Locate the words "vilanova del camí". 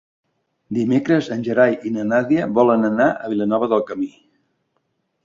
3.35-4.09